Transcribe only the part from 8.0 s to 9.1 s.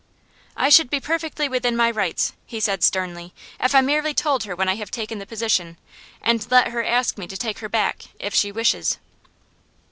if she wishes.